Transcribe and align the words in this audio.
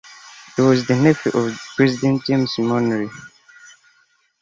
He 0.55 0.63
was 0.63 0.87
the 0.87 0.95
nephew 0.95 1.31
of 1.39 1.55
President 1.77 2.25
James 2.25 2.57
Monroe. 2.57 3.11